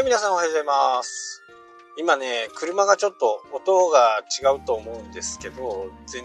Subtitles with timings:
[0.00, 1.42] い、皆さんおはようございます。
[1.98, 6.22] 今ね、車がちょっと音が違うと思うんですけど、前、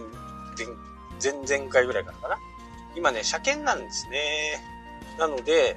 [1.21, 2.37] 前、前々回ぐらいからかな。
[2.95, 4.61] 今ね、車検なんですね。
[5.19, 5.75] なので、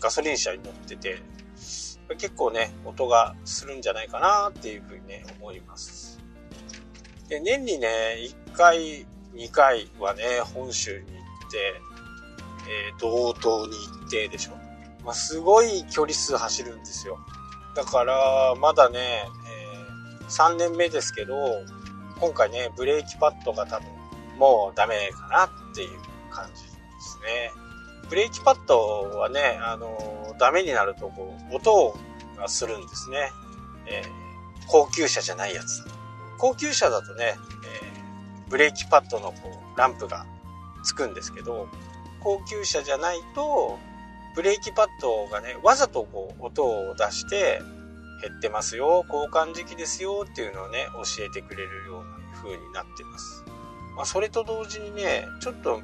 [0.00, 1.20] ガソリン車に乗ってて、
[2.18, 6.20] 結構ね、音がするんじゃないかなっていうふうにね、思います。
[7.28, 7.88] で、年にね、
[8.18, 11.12] 1回、2回はね、本州に行
[11.48, 11.80] って、
[12.68, 14.61] えー、道東に行ってでしょ。
[15.04, 17.18] まあ、すごい距離数走るんですよ。
[17.74, 18.98] だから、まだね、
[19.46, 19.72] えー
[20.28, 21.34] 3年目ですけど、
[22.18, 23.88] 今回ね、ブレーキパッドが多分、
[24.38, 25.98] もうダメかなっていう
[26.30, 26.68] 感じで
[27.00, 27.52] すね。
[28.08, 28.78] ブレーキパッド
[29.18, 31.94] はね、あのーダメになると、こう、音
[32.38, 33.30] がするんですね。
[33.86, 34.22] えー
[34.68, 35.84] 高級車じゃないやつ。
[36.38, 37.34] 高級車だとね、
[37.82, 40.24] えーブレーキパッドのこう、ランプが
[40.84, 41.68] つくんですけど、
[42.20, 43.78] 高級車じゃないと、
[44.34, 47.60] ブレーキパッドがね、わざとこう、音を出して、
[48.22, 53.44] 減ってますよ、交換時期ですよっていうのをね、教えてくれるような風になってます。
[53.96, 55.80] まあ、それと同時にね、ちょっと、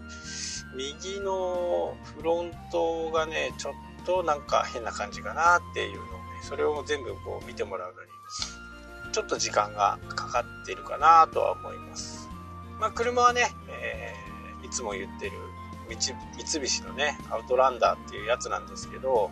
[0.76, 6.10] 右のフロントがね、ちょっとなんか変な感じかなっていうのをね、
[6.42, 8.08] それを全部こう見てもらうのに、
[9.12, 12.28] ちょっと時間がかかってるかなとは思います。
[12.78, 14.28] まあ、車はね、えー
[14.68, 15.32] いつも言ってる
[15.96, 19.30] 三菱のね、アウトランダーっていうやつなんですけど、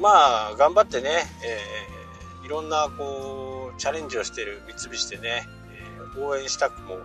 [0.00, 1.10] まあ、頑張ってね、
[1.44, 2.00] えー
[2.42, 6.96] いろんなこう、チャレンジをしてる三菱でね、えー応援したくも、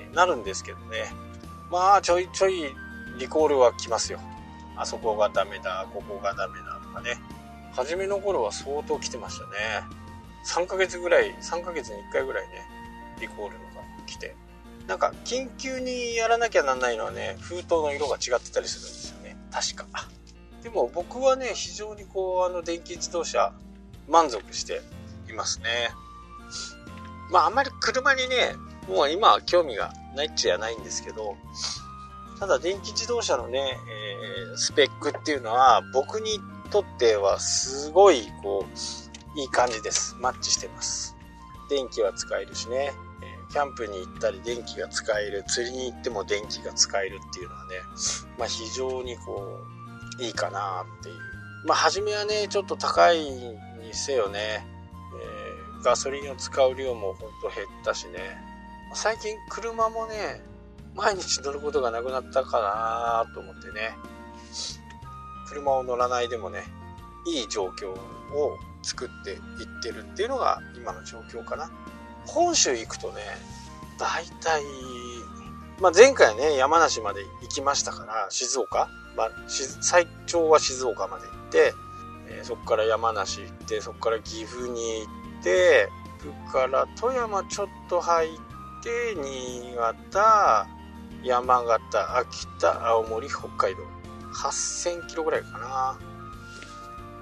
[0.00, 1.12] えーなるんですけどね。
[1.70, 2.74] まあ、ちょいちょい
[3.18, 4.20] リコールは来ますよ。
[4.76, 7.20] あそこがダメだ、ここがダメだとかね。
[7.72, 9.50] 初めの頃は相当来てましたね。
[10.46, 12.62] 3ヶ月ぐらい、3ヶ月に1回ぐらいね、
[13.20, 14.34] リコールのが来て。
[14.88, 19.36] なんか、緊急にやらなきゃなんないのはね、封筒の色が違ってたりするんですよね。
[19.52, 20.08] 確か。
[20.62, 23.52] でも僕はね、非常にこう、あの、電気自動車、
[24.08, 24.80] 満足して
[25.28, 25.66] いますね。
[27.30, 28.54] まあ、あんまり車にね、
[28.88, 31.36] もう今は興味がないっちゃないんですけど、
[32.40, 40.16] ただ電気自動車のね、えースペックっていうのは、僕にとってはすごい、こう、いい感じです。
[40.18, 41.14] マッチしてます。
[41.68, 42.92] 電気は使えるしね、
[43.50, 47.70] キャンプに行ったり電気が使える、釣りに行っても電気が使えるっていうのはね、
[48.38, 49.58] まあ非常にこ
[50.18, 51.16] う、いいかなっていう。
[51.66, 53.56] まあ初めはね、ちょっと高いに
[53.92, 54.66] せよね、
[55.22, 58.18] えーガソリンを使う量もほんと減ったしね、
[58.94, 60.42] 最近車もね、
[60.94, 63.96] 毎日乗ることがなくなったかなと思ってね、
[65.48, 66.64] 車を乗らないでもね、
[67.26, 69.38] いい状況を作っていっ
[69.82, 71.70] てるっていうのが今の状況かな。
[72.26, 73.22] 本州行くとね、
[73.98, 74.62] 大体、
[75.80, 81.74] まあ、前回ね、山梨まで行きましたから、静岡、まあ、最長は静岡まで行って、
[82.30, 85.08] えーそこから山梨行って、そこから岐阜に行
[85.40, 85.88] って、
[86.20, 88.30] そこから富山ちょっと入っ
[88.82, 90.66] て、新潟、
[91.24, 93.82] 山形、秋田、青森、北海道。
[94.34, 95.98] 8000キロぐらいかな。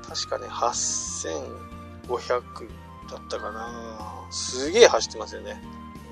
[0.09, 2.69] 確かね、8500
[3.07, 4.27] だったかな。
[4.31, 5.61] すげえ走ってますよね。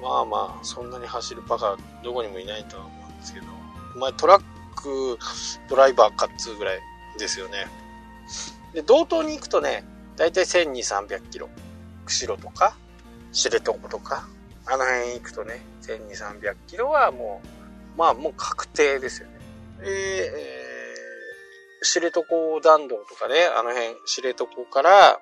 [0.02, 3.46] まあまあ、そんなに走るバカどこにもいないとは思うんですけど。
[3.94, 4.42] お前トラッ
[4.74, 5.18] ク
[5.68, 6.80] ドライバーかっつうぐらい
[7.18, 7.66] ですよね。
[8.72, 9.84] で、道東に行くとね、
[10.16, 11.48] だいたい1200、300キロ。
[12.06, 12.76] 釧路とか、
[13.32, 14.28] 知床とか、
[14.66, 17.40] あの辺行くとね、1200、300キロはも
[17.96, 19.38] う、まあもう確定ですよね。
[19.80, 20.64] で、えー
[21.84, 22.22] 知床
[22.62, 25.20] 弾道とかね、あの辺、知床から、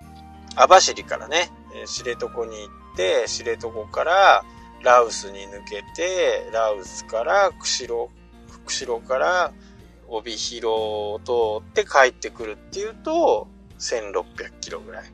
[0.54, 4.44] 網走からね、え知床に行って、知床から
[4.82, 8.10] ラウスに抜けて、ラウスから釧路、
[8.66, 9.52] 釧路から
[10.08, 15.04] 帯広を通って帰ってくるっていうと、1600キロぐらい。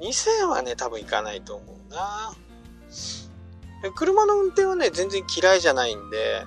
[0.00, 2.32] 2000はね、多分行かないと思うな。
[3.94, 6.44] 車の運転はね、全然嫌いじゃないんで、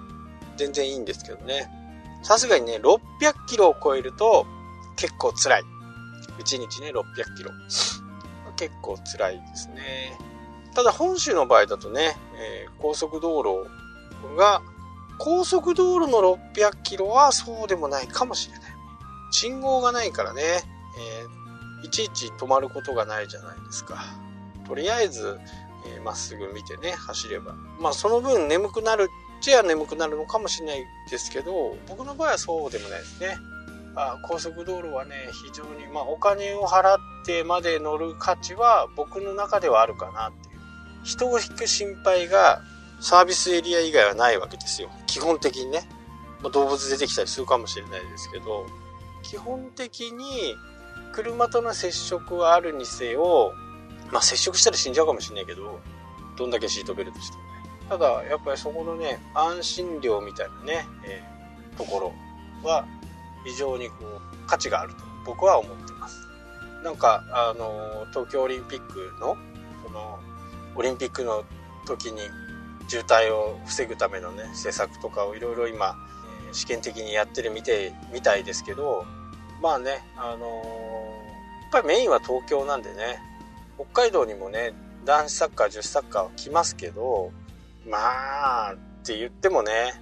[0.58, 1.70] 全然いいんですけどね。
[2.24, 3.00] さすがにね、600
[3.48, 4.46] キロを超えると
[4.96, 5.64] 結構辛い。
[6.40, 7.52] 1日ね、600キロ。
[8.64, 10.18] 結構辛いですね。
[10.74, 14.62] ただ本州の場合だとね、えー高速道路が、
[15.20, 16.20] 高速道路の
[16.54, 18.62] 600キロはそうでもないかもしれない。
[19.32, 24.04] 信号がないからね、えーいちいち止まることがないじゃないですか。
[24.66, 25.38] とりあえず、
[25.86, 27.54] えーまっすぐ見てね、走れば。
[27.80, 33.36] まあその分眠くなるっちゃ眠くなるのかもしれないですけど、僕の場合はそうでもないですね。
[33.96, 40.60] あ高速道路はね、非常に、まあお金を払ってまで乗る価値は僕の中ではあるかなっていう。
[41.04, 42.62] 人を引く心配が
[43.00, 44.90] サービスエリア以外はないわけですよ。
[45.06, 45.88] 基本的にね。
[46.42, 48.66] まあ動物出てきたりするかもしれないですけど、
[49.22, 50.56] 基本的に
[51.12, 53.54] 車との接触はあるにせよ、
[54.12, 55.80] まあ接触したら死んじゃうかもしれないけど、
[56.38, 57.50] どんだけシートベルトしてもね。
[57.90, 62.14] ただ、やっぱりそこのね、安心料みたいなね、えー、ところ
[62.68, 62.86] は
[63.44, 66.28] 非常にこう、価値があると僕は思ってます。
[66.84, 69.38] なんか、あの、東京オリンピックの、
[69.86, 70.20] その、
[70.76, 71.44] オリンピックの
[71.86, 72.20] 時に
[72.88, 75.96] 渋滞を防ぐためのね、施策とかをいろいろ今、
[76.52, 79.06] 試験的にやってるみてみたいですけど、
[79.62, 83.20] まあね、あの、やっぱりメインは東京なんでね、
[83.76, 84.74] 北海道にもね、
[85.06, 87.32] 男子サッカー、女子サッカーは来ますけど、
[87.88, 87.98] ま
[88.70, 90.02] あ、って言ってもね、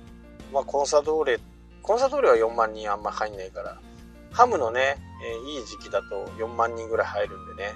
[0.53, 1.39] まあコンサドーレ、
[1.81, 3.79] コンサドーレは4万人あんま入んないから、
[4.31, 7.73] ハムのね、えー、いい時期だと4万人ぐらい入るんでね、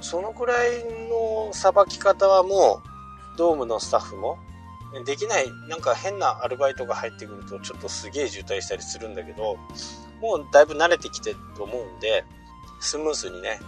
[0.00, 2.82] そのくらいのさばき方はも
[3.34, 4.38] う、ドームのスタッフも、
[5.04, 9.56] できない、なんか変なアルバイトが入ってくるとちょっとすげえ渋滞したりするんだけど、
[10.20, 12.24] もうだいぶ慣れてきてると思うんで、
[12.80, 13.60] スムースにね、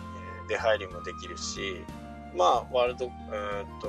[0.49, 1.85] 出入りもできるし、
[2.37, 3.89] まあ、ワールド、えー、っと、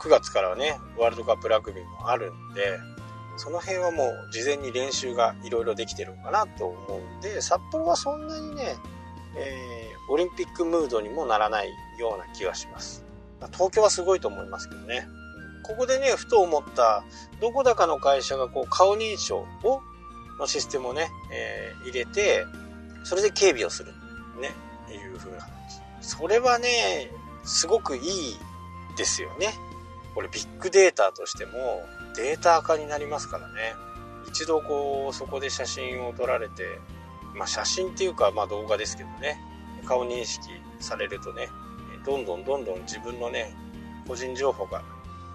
[0.00, 2.78] 9月からはね、ワールドカップラグビーもあるんで、
[3.36, 8.76] その辺はもう事前に練習がいろいろできてるのかなと思うんで、札幌はそんなにね、
[9.36, 13.04] えー、オリンピックムードにもならないような気がします。
[13.52, 15.06] 東京はすごいと思いますけどね。
[15.64, 17.04] ここでね、ふと思った、
[17.40, 19.80] どこだかの会社がこう顔認証を、
[20.38, 22.44] のシステムをね、えー、入れて、
[23.04, 23.92] それで警備をする。
[24.40, 24.52] ね、
[24.92, 25.48] いう風な感
[26.00, 26.06] じ。
[26.06, 27.10] それはね、
[27.44, 28.36] すごくいい
[28.96, 29.54] ですよね。
[30.14, 31.82] これビッグデータとしても
[32.14, 33.74] データ化になりますからね。
[34.26, 36.80] 一度こう、そこで写真を撮られて、
[37.34, 39.38] まあ写真っていうかまあ動画ですけどね、
[39.84, 40.48] 顔認識
[40.80, 41.48] されるとね、
[42.04, 43.54] どんどんどんどん自分のね、
[44.06, 44.82] 個人情報が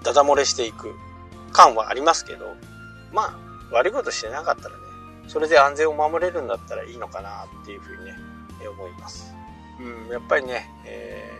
[0.03, 0.93] ダダ漏れしていく
[1.51, 2.45] 感はありますけど、
[3.11, 3.39] まあ、
[3.71, 4.83] 悪いことしてなかったらね、
[5.27, 8.15] それで安全を守れるんだったらいいのかなっていうふうにね、
[8.67, 9.33] 思います。
[9.79, 11.31] うん、やっぱりね、え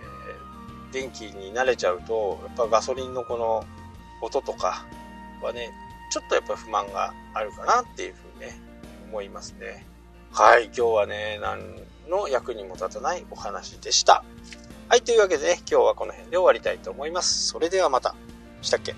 [0.90, 3.66] ー、電気に慣れちゃうと、やっぱガソリンのこの
[4.22, 4.86] 音とか
[5.46, 5.72] はね、
[6.12, 8.60] ちょっとやっぱ不満があるかなっていうふうにね、
[9.10, 9.86] 思いますね。
[10.32, 11.60] はい、今日はね、何
[12.10, 14.24] の役にも立たないお話でした。
[14.88, 17.48] はい、というわけでね、今日はこの辺で終わりたいと思います。
[17.48, 18.16] それではまた。
[18.62, 18.96] したっけ？